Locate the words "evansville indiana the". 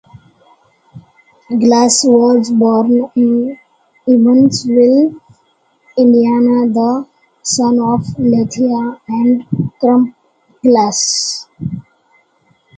4.07-7.07